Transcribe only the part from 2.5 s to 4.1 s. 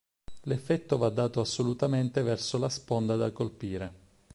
la sponda da colpire.